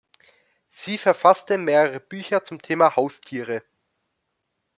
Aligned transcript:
Sie 0.69 0.97
verfasste 0.97 1.59
mehrere 1.59 1.99
Bücher 1.99 2.43
zum 2.43 2.59
Thema 2.59 2.95
Haustiere. 2.95 3.61